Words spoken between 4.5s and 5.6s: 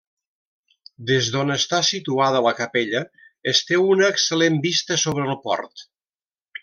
vista sobre el